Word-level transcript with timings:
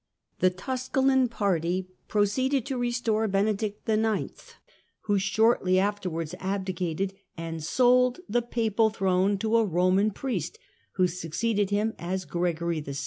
The 0.39 0.49
Tusculan 0.49 1.29
party 1.29 1.87
proceeded 2.07 2.65
to 2.65 2.77
restore 2.79 3.27
Benedict 3.27 3.87
IX., 3.87 4.55
who 5.01 5.19
shortly 5.19 5.77
afterwards 5.77 6.33
abdicated, 6.39 7.13
and 7.37 7.63
sold 7.63 8.19
the 8.27 8.41
papal 8.41 8.89
throne 8.89 9.37
to 9.37 9.57
a 9.57 9.63
Roman 9.63 10.09
priest, 10.09 10.57
who 10.93 11.05
succeeded 11.05 11.69
him 11.69 11.93
as 11.99 12.25
Gregory 12.25 12.81
VI. 12.81 12.95